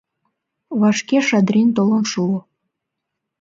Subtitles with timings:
[0.79, 2.37] Вашке Шадрин толын шуо.